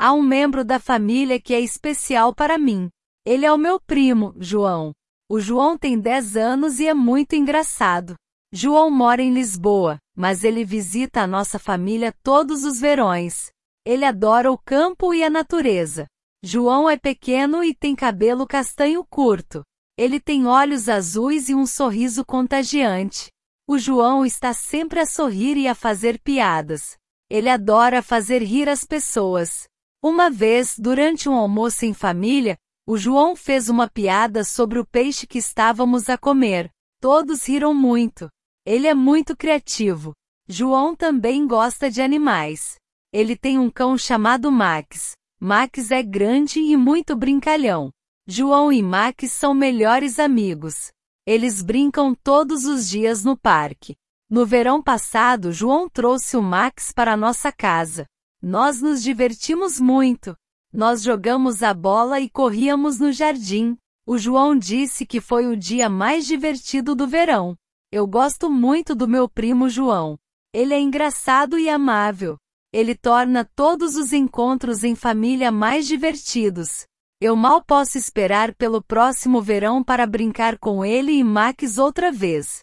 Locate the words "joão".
4.38-4.92, 5.40-5.76, 8.52-8.92, 16.44-16.88, 23.76-24.24, 32.96-33.34, 40.48-40.94, 48.26-48.72, 55.50-55.88, 64.16-64.56, 69.68-70.16